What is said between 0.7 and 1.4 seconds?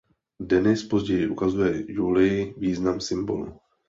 později